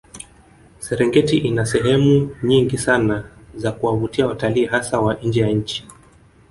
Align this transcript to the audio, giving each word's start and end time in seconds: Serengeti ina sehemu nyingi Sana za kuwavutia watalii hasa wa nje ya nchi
Serengeti 0.79 1.37
ina 1.37 1.65
sehemu 1.65 2.35
nyingi 2.43 2.77
Sana 2.77 3.23
za 3.55 3.71
kuwavutia 3.71 4.27
watalii 4.27 4.65
hasa 4.65 4.99
wa 4.99 5.13
nje 5.23 5.41
ya 5.41 5.49
nchi 5.51 5.87